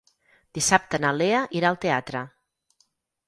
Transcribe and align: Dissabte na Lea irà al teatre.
Dissabte 0.57 0.99
na 1.03 1.11
Lea 1.17 1.41
irà 1.59 1.69
al 1.71 1.79
teatre. 1.85 2.25